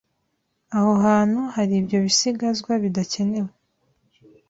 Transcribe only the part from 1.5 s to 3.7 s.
hari ibyo bisigazwa bidakenewe,